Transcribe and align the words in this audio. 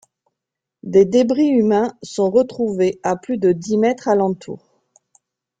Des 0.81 1.05
débris 1.05 1.49
humains 1.49 1.95
sont 2.01 2.31
retrouvés 2.31 2.99
à 3.03 3.15
plus 3.15 3.37
de 3.37 3.51
dix 3.51 3.77
mètres 3.77 4.07
alentour. 4.07 4.67